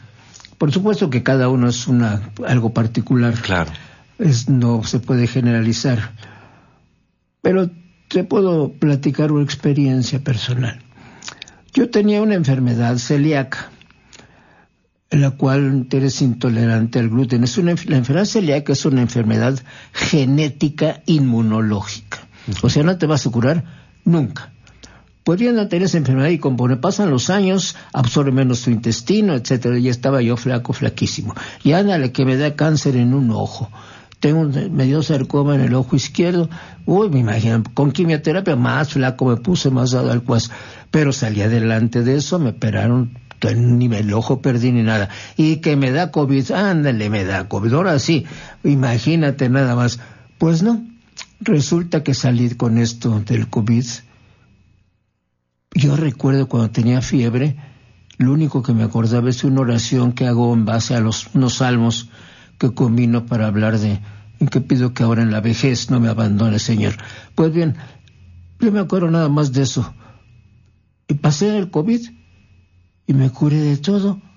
[0.57, 3.33] por supuesto que cada uno es una algo particular.
[3.41, 3.71] Claro.
[4.17, 6.13] Es, no se puede generalizar
[7.45, 7.69] pero
[8.07, 10.79] te puedo platicar una experiencia personal.
[11.75, 13.69] Yo tenía una enfermedad celíaca,
[15.11, 17.43] en la cual eres intolerante al gluten.
[17.43, 19.59] Es una, la enfermedad celíaca es una enfermedad
[19.93, 22.17] genética inmunológica.
[22.61, 23.63] O sea, no te vas a curar
[24.03, 24.51] nunca.
[25.23, 29.79] Podrían tener esa enfermedad y conforme pasan los años, absorbe menos tu intestino, etcétera.
[29.79, 31.33] Y estaba yo flaco, flaquísimo.
[31.63, 33.71] Y ándale, que me da cáncer en un ojo
[34.25, 36.49] tengo un medio sarcoma en el ojo izquierdo.
[36.87, 40.49] Uy, me imagino, con quimioterapia más flaco me puse, más dado al cuas.
[40.89, 43.19] Pero salí adelante de eso, me operaron,
[43.55, 45.09] ni el ojo perdí ni nada.
[45.37, 47.73] Y que me da COVID, ándale, me da COVID.
[47.73, 48.25] Ahora sí,
[48.63, 49.99] imagínate nada más.
[50.39, 50.83] Pues no,
[51.45, 53.85] resulta que salí con esto del COVID.
[55.73, 57.55] Yo recuerdo cuando tenía fiebre,
[58.17, 61.55] lo único que me acordaba es una oración que hago en base a los unos
[61.55, 62.09] salmos
[62.57, 63.99] que combino para hablar de
[64.39, 66.95] en que pido que ahora en la vejez no me abandone, Señor.
[67.35, 67.75] Pues bien,
[68.59, 69.93] yo me acuerdo nada más de eso.
[71.07, 72.01] Y pasé el COVID
[73.07, 74.21] y me curé de todo.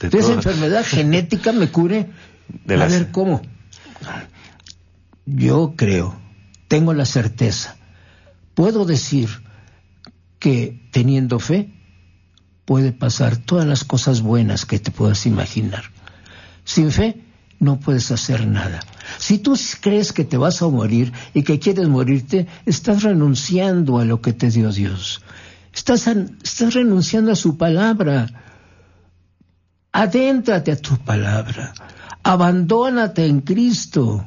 [0.00, 2.08] De, esa enfermedad genética me curé.
[2.64, 3.42] De A ver cómo.
[5.30, 6.18] Yo creo,
[6.68, 7.76] tengo la certeza,
[8.54, 9.28] puedo decir
[10.38, 11.74] que teniendo fe
[12.64, 15.84] puede pasar todas las cosas buenas que te puedas imaginar.
[16.64, 17.24] Sin fe
[17.60, 18.80] no puedes hacer nada.
[19.18, 24.06] Si tú crees que te vas a morir y que quieres morirte, estás renunciando a
[24.06, 25.20] lo que te dio Dios.
[25.74, 26.08] Estás,
[26.72, 28.28] renunciando a su palabra.
[29.92, 31.74] Adéntrate a tu palabra.
[32.22, 34.26] Abandónate en Cristo.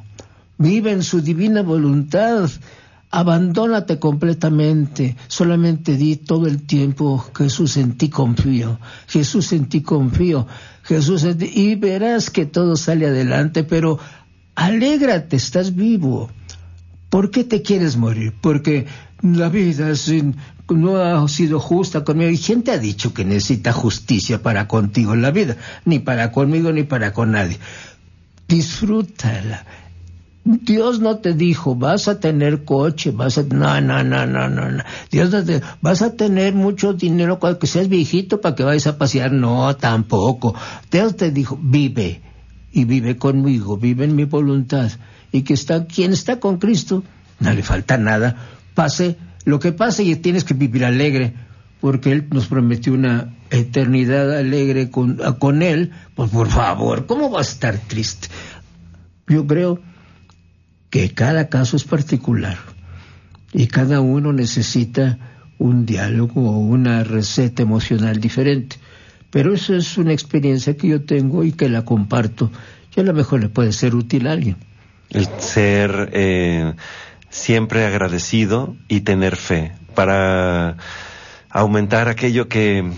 [0.62, 2.48] Vive en su divina voluntad.
[3.10, 5.16] Abandónate completamente.
[5.26, 8.78] Solamente di todo el tiempo, Jesús en ti confío.
[9.08, 10.46] Jesús en ti confío.
[10.84, 13.98] Jesús, y verás que todo sale adelante, pero
[14.54, 16.30] alégrate, estás vivo.
[17.10, 18.32] ¿Por qué te quieres morir?
[18.40, 18.86] Porque
[19.20, 19.92] la vida
[20.68, 22.30] no ha sido justa conmigo.
[22.30, 26.72] Y gente ha dicho que necesita justicia para contigo en la vida, ni para conmigo
[26.72, 27.58] ni para con nadie.
[28.46, 29.66] Disfrútala.
[30.44, 33.44] Dios no te dijo, vas a tener coche, vas a...
[33.44, 34.82] No, no, no, no, no.
[35.10, 35.62] Dios no te...
[35.80, 39.30] Vas a tener mucho dinero cuando que seas viejito para que vayas a pasear.
[39.30, 40.54] No, tampoco.
[40.90, 42.22] Dios te dijo, vive.
[42.72, 44.90] Y vive conmigo, vive en mi voluntad.
[45.30, 47.04] Y que está, quien está con Cristo,
[47.38, 48.36] no le falta nada.
[48.74, 51.34] Pase lo que pase y tienes que vivir alegre.
[51.80, 55.92] Porque Él nos prometió una eternidad alegre con, con Él.
[56.16, 58.26] Pues por favor, ¿cómo va a estar triste?
[59.28, 59.91] Yo creo
[60.92, 62.58] que cada caso es particular
[63.50, 65.18] y cada uno necesita
[65.56, 68.76] un diálogo o una receta emocional diferente.
[69.30, 72.52] Pero eso es una experiencia que yo tengo y que la comparto
[72.94, 74.56] y a lo mejor le puede ser útil a alguien.
[75.08, 76.74] El ser eh,
[77.30, 80.76] siempre agradecido y tener fe para
[81.48, 82.92] aumentar aquello que,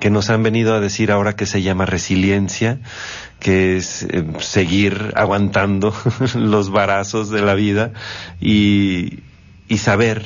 [0.00, 2.80] que nos han venido a decir ahora que se llama resiliencia,
[3.40, 5.94] que es eh, seguir aguantando
[6.34, 7.92] los varazos de la vida
[8.40, 9.20] y,
[9.78, 10.24] saber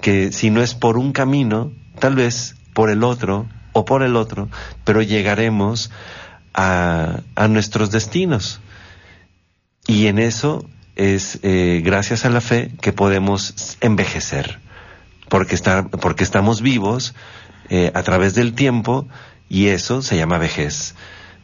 [0.00, 4.16] que si no es por un camino, tal vez por el otro o por el
[4.16, 4.48] otro,
[4.84, 5.90] pero llegaremos
[6.54, 8.60] a, a nuestros destinos.
[9.86, 10.64] Y en eso
[10.96, 14.60] es eh, gracias a la fe que podemos envejecer,
[15.28, 15.56] porque,
[16.00, 17.14] porque estamos vivos
[17.74, 19.08] eh, a través del tiempo
[19.48, 20.94] y eso se llama vejez,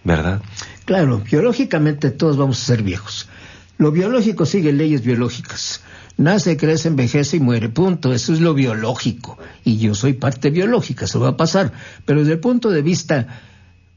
[0.05, 0.43] ¿verdad?
[0.85, 3.31] Claro, biológicamente todos vamos a ser viejos.
[3.79, 5.81] Lo biológico sigue leyes biológicas.
[6.18, 7.70] Nace, crece, envejece y muere.
[7.70, 8.12] Punto.
[8.12, 9.39] Eso es lo biológico.
[9.64, 11.72] Y yo soy parte biológica, eso va a pasar.
[12.05, 13.41] Pero desde el punto de vista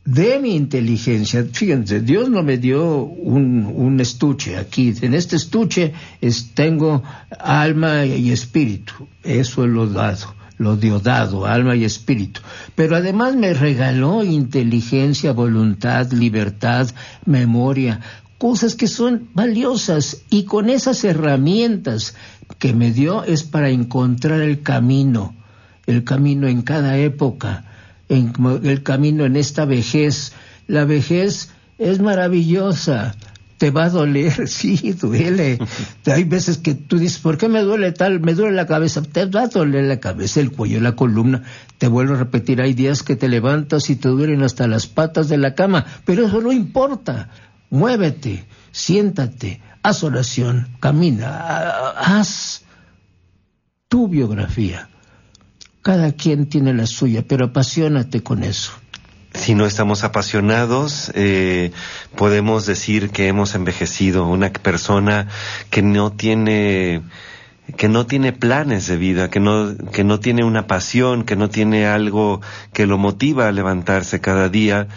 [0.05, 4.93] de mi inteligencia, fíjense, Dios no me dio un, estuche aquí.
[5.01, 7.03] En este estuche es, tengo
[7.37, 8.93] alma y espíritu.
[9.21, 12.41] Eso es lo dado lo dio dado, alma y espíritu.
[12.75, 16.87] Pero además me regaló inteligencia, voluntad, libertad,
[17.25, 17.99] memoria,
[18.37, 22.15] cosas que son valiosas y con esas herramientas
[22.59, 25.33] que me dio es para encontrar el camino,
[25.87, 27.65] el camino en cada época,
[28.07, 30.33] el camino en esta vejez.
[30.67, 31.49] La vejez
[31.79, 33.15] es maravillosa,
[33.61, 35.59] te va a doler, sí, duele.
[36.07, 38.19] Hay veces que tú dices, ¿por qué me duele tal?
[38.19, 41.43] Me duele la cabeza, te va a doler la cabeza, el cuello, la columna.
[41.77, 45.29] Te vuelvo a repetir, hay días que te levantas y te duelen hasta las patas
[45.29, 47.29] de la cama, pero eso no importa
[47.69, 52.63] muévete, siéntate, haz oración, camina, haz
[53.87, 54.89] tu biografía.
[55.83, 58.71] Cada quien tiene la suya, pero apasionate con eso.
[59.33, 61.71] Si no estamos apasionados, eh,
[62.15, 64.27] podemos decir que hemos envejecido.
[64.27, 65.27] Una persona
[65.69, 67.01] que no tiene
[67.77, 71.49] que no tiene planes de vida, que no, que no tiene una pasión, que no
[71.49, 72.41] tiene algo
[72.73, 74.87] que lo motiva a levantarse cada día,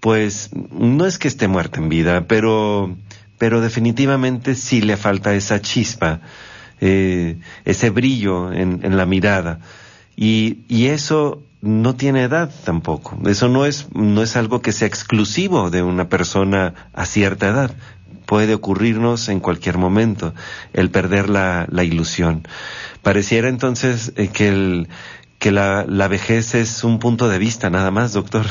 [0.00, 2.96] pues no es que esté muerta en vida, pero,
[3.38, 6.20] pero definitivamente sí le falta esa chispa,
[6.80, 9.60] eh, ese brillo en, en la mirada.
[10.16, 13.18] Y, y, eso no tiene edad tampoco.
[13.26, 17.74] Eso no es, no es algo que sea exclusivo de una persona a cierta edad.
[18.26, 20.34] Puede ocurrirnos en cualquier momento
[20.72, 22.46] el perder la, la ilusión.
[23.02, 24.88] Pareciera entonces eh, que el,
[25.38, 28.46] que la, la vejez es un punto de vista nada más, doctor.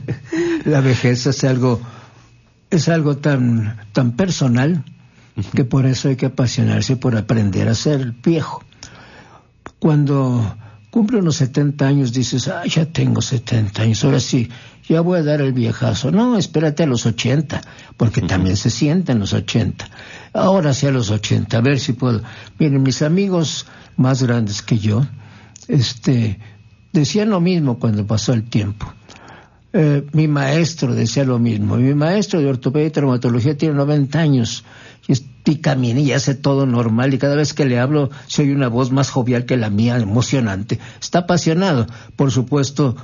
[0.64, 1.80] la vejez es algo,
[2.70, 4.84] es algo tan, tan personal
[5.54, 8.62] que por eso hay que apasionarse por aprender a ser viejo.
[9.78, 10.56] Cuando
[10.94, 14.48] cumple unos 70 años dices, ah, ya tengo 70 años, ahora sí,
[14.88, 16.12] ya voy a dar el viejazo.
[16.12, 17.62] No, espérate a los 80,
[17.96, 19.90] porque también se sienten los 80.
[20.34, 22.22] Ahora sí a los 80, a ver si puedo.
[22.60, 23.66] Miren, mis amigos
[23.96, 25.04] más grandes que yo,
[25.66, 26.38] este,
[26.92, 28.86] decían lo mismo cuando pasó el tiempo.
[29.72, 31.74] Eh, mi maestro decía lo mismo.
[31.76, 34.62] Mi maestro de ortopedia y traumatología tiene 90 años
[35.44, 38.68] y, camina y hace todo normal y cada vez que le hablo se oye una
[38.68, 40.78] voz más jovial que la mía, emocionante.
[41.00, 41.86] Está apasionado.
[42.16, 42.96] Por supuesto,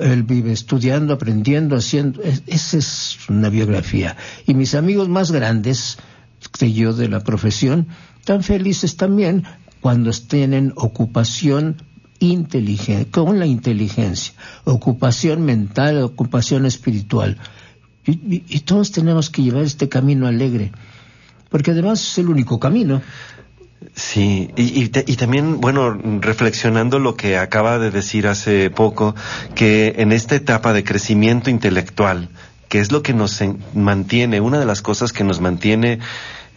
[0.00, 2.20] él vive estudiando, aprendiendo, haciendo.
[2.22, 4.16] esa es una biografía.
[4.46, 5.98] Y mis amigos más grandes
[6.58, 7.88] que yo de la profesión,
[8.24, 9.44] tan felices también
[9.80, 11.82] cuando tienen ocupación
[12.18, 14.34] inteligente, con la inteligencia,
[14.64, 17.38] ocupación mental, ocupación espiritual.
[18.04, 20.70] Y, todos tenemos que llevar este camino alegre,
[21.56, 23.00] porque además es el único camino.
[23.94, 29.14] Sí, y, y, también, bueno, reflexionando lo que acaba de decir hace poco,
[29.54, 32.28] que en esta etapa de crecimiento intelectual,
[32.68, 33.42] que es lo que nos
[33.72, 35.98] mantiene, una de las cosas que nos mantiene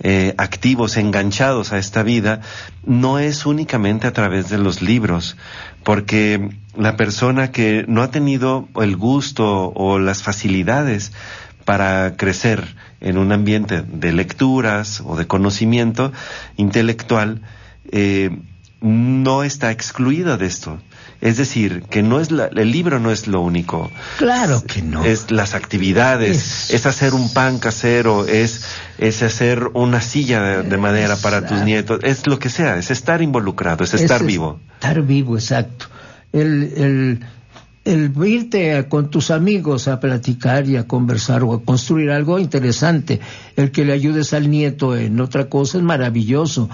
[0.01, 2.41] eh, activos, enganchados a esta vida,
[2.85, 5.37] no es únicamente a través de los libros,
[5.85, 11.13] porque la persona que no ha tenido el gusto o las facilidades
[11.69, 12.65] para crecer
[12.99, 16.11] en un ambiente de lecturas o de conocimiento
[16.57, 17.43] intelectual,
[17.91, 18.31] eh,
[18.81, 20.79] no está excluida de esto.
[21.21, 23.91] Es decir, que no es el libro no es lo único.
[24.17, 25.05] Claro que no.
[25.05, 28.65] Es las actividades, es, hacer un pan casero, es,
[28.97, 33.21] es hacer una silla de, madera para tus nietos, es lo que sea, es estar
[33.21, 34.59] involucrado, es estar vivo.
[34.73, 35.85] Estar vivo, exacto.
[36.33, 37.19] El, el,
[37.89, 43.19] el irte con tus amigos a platicar y a conversar o a construir algo interesante,
[43.55, 46.69] el que le ayudes al nieto en otra cosa es maravilloso.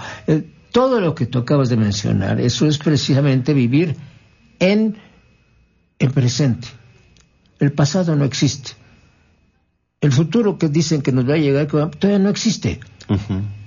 [0.72, 3.96] todo lo que tú acabas de mencionar, eso es precisamente vivir
[4.58, 4.98] en
[5.98, 6.68] el presente.
[7.60, 8.72] El pasado no existe.
[10.02, 12.80] El futuro que dicen que nos va a llegar todavía no existe.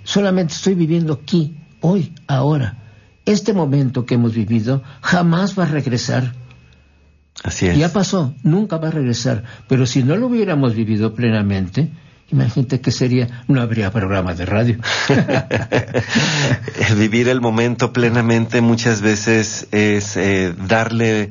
[0.04, 2.78] Solamente estoy viviendo aquí, hoy, ahora.
[3.26, 6.36] Este momento que hemos vivido jamás va a regresar.
[7.44, 7.78] Así es.
[7.78, 9.44] Ya pasó, nunca va a regresar.
[9.68, 11.90] Pero si no lo hubiéramos vivido plenamente,
[12.32, 14.78] imagínate que sería, no habría programa de radio.
[16.98, 21.30] Vivir el momento plenamente muchas veces es eh, darle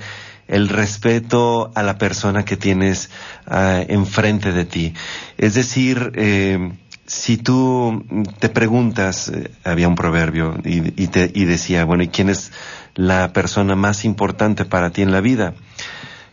[0.48, 3.11] el respeto a la persona que tienes
[3.46, 4.94] uh, enfrente de ti.
[5.36, 6.72] Es decir, eh,
[7.04, 8.04] si tú
[8.38, 12.50] te preguntas, eh, había un proverbio y, y, te, y decía, bueno, ¿y quién es
[12.94, 15.54] la persona más importante para ti en la vida?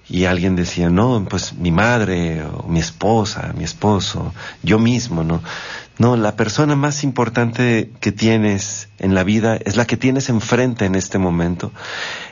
[0.08, 5.41] Y alguien decía, no, pues mi madre, o mi esposa, mi esposo, yo mismo, ¿no?
[5.97, 10.86] No, la persona más importante que tienes en la vida es la que tienes enfrente
[10.86, 11.72] en este momento.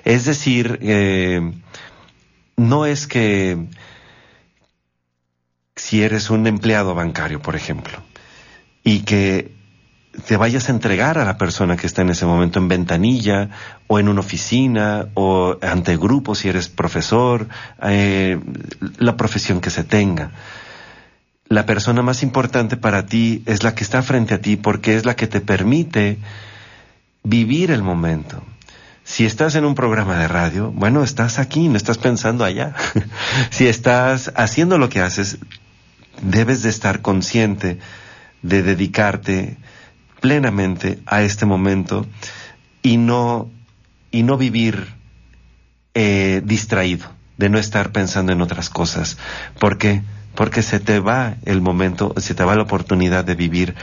[0.04, 1.54] Es decir, eh,
[2.58, 3.58] no es que
[5.76, 8.04] si eres un empleado bancario, por ejemplo,
[8.84, 9.63] y que
[10.26, 13.50] te vayas a entregar a la persona que está en ese momento en ventanilla
[13.88, 17.48] o en una oficina o ante grupo si eres profesor,
[17.82, 18.40] eh,
[18.98, 20.32] la profesión que se tenga.
[21.48, 25.06] La persona más importante para ti es la que está frente a ti porque es
[25.06, 26.20] la que te permite
[27.24, 28.44] vivir el momento.
[29.04, 32.74] Si estás en un programa de radio, bueno, estás aquí, no estás pensando allá.
[33.50, 35.40] si estás haciendo lo que haces,
[36.22, 37.80] debes de estar consciente
[38.44, 39.58] de dedicarte
[40.24, 42.06] plenamente a este momento
[42.82, 43.52] y no,
[44.10, 44.88] y no vivir
[45.96, 47.08] eh, distraído,
[47.38, 49.18] de no estar pensando en otras cosas.
[49.60, 50.02] ¿Por qué?
[50.34, 53.76] Porque se te va el momento, se te va la oportunidad de vivir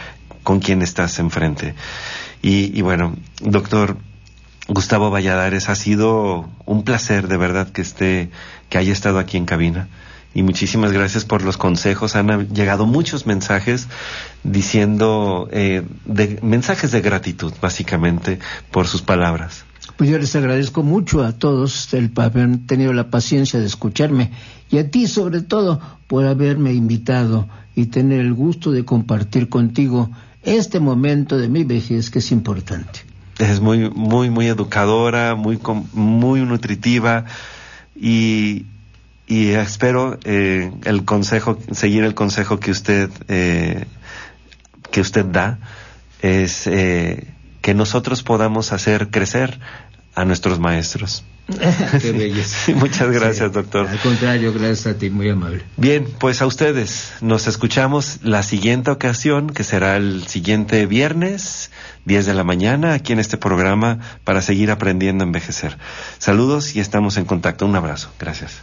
[0.42, 1.74] con quien estás enfrente.
[2.40, 3.98] Y, y bueno, doctor,
[4.66, 8.30] Gustavo Valladares, ha sido un placer de verdad que esté,
[8.70, 9.88] que haya estado aquí en cabina.
[10.32, 12.14] Y muchísimas gracias por los consejos.
[12.14, 13.88] Han llegado muchos mensajes
[14.44, 18.38] diciendo, eh, de, mensajes de gratitud, básicamente,
[18.70, 19.64] por sus palabras.
[19.96, 24.30] Pues yo les agradezco mucho a todos el haber tenido la paciencia de escucharme
[24.70, 30.10] y a ti sobre todo por haberme invitado y tener el gusto de compartir contigo
[30.42, 33.10] este momento de mi vejez que es importante
[33.40, 35.58] es muy, muy, muy educadora, muy,
[35.92, 37.24] muy nutritiva
[37.96, 38.66] y,
[39.30, 43.84] y espero eh, el consejo, seguir el consejo que usted, eh,
[44.90, 45.60] que usted da,
[46.20, 47.28] es eh,
[47.62, 49.60] que nosotros podamos hacer crecer
[50.16, 51.22] a nuestros maestros.
[52.02, 52.72] Qué belleza.
[52.74, 53.86] Muchas gracias, doctor.
[53.86, 55.62] Al contrario, gracias a ti, muy amable.
[55.76, 61.70] Bien, pues a ustedes nos escuchamos la siguiente ocasión, que será el siguiente viernes,
[62.04, 65.78] 10 de la mañana, aquí en este programa, para seguir aprendiendo a envejecer.
[66.18, 67.64] Saludos y estamos en contacto.
[67.64, 68.10] Un abrazo.
[68.18, 68.62] Gracias.